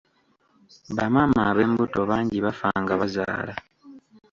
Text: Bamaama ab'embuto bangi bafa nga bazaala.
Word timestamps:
Bamaama 0.95 1.41
ab'embuto 1.51 2.01
bangi 2.09 2.37
bafa 2.45 2.67
nga 2.81 2.93
bazaala. 2.99 3.53